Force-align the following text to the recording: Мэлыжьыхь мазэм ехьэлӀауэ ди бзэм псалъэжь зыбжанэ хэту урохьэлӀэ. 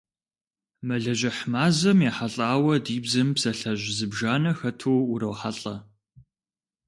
Мэлыжьыхь 0.87 1.41
мазэм 1.51 1.99
ехьэлӀауэ 2.09 2.73
ди 2.83 2.97
бзэм 3.03 3.29
псалъэжь 3.35 3.85
зыбжанэ 3.97 4.51
хэту 4.59 4.97
урохьэлӀэ. 5.13 5.75